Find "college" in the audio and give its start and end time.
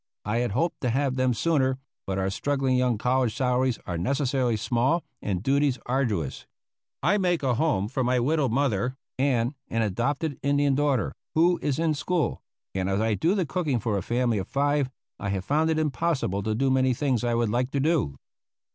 2.97-3.35